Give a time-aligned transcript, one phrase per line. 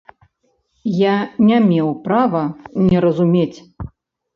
[1.01, 1.11] Я
[1.51, 2.43] не меў права
[2.89, 3.59] не разумець.